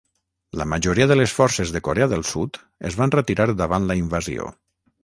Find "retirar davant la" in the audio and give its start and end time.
3.19-4.01